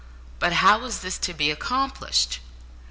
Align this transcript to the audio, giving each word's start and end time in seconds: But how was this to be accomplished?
But 0.39 0.53
how 0.53 0.79
was 0.79 1.01
this 1.01 1.19
to 1.19 1.31
be 1.31 1.51
accomplished? 1.51 2.39